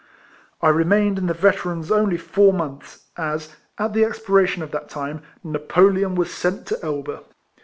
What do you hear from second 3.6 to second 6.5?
at the expiration of that time, Napoleon was